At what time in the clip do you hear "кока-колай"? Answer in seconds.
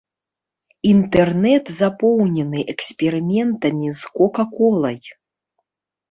4.17-4.97